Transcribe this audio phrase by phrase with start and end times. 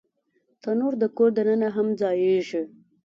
[0.61, 2.61] تنور د کور دننه هم ځایېږي